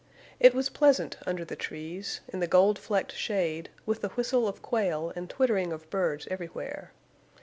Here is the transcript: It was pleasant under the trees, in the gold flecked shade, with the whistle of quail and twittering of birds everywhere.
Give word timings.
It 0.39 0.55
was 0.55 0.67
pleasant 0.67 1.17
under 1.27 1.45
the 1.45 1.55
trees, 1.55 2.21
in 2.33 2.39
the 2.39 2.47
gold 2.47 2.79
flecked 2.79 3.13
shade, 3.13 3.69
with 3.85 4.01
the 4.01 4.07
whistle 4.09 4.47
of 4.47 4.63
quail 4.63 5.13
and 5.15 5.29
twittering 5.29 5.71
of 5.71 5.87
birds 5.91 6.27
everywhere. 6.31 6.91